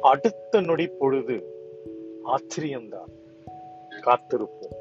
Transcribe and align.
அடுத்த 0.00 0.60
நொடி 0.60 0.86
பொழுது 0.86 1.44
ஆச்சரியம்தான். 2.24 3.10
காத்திருப்போம். 4.00 4.79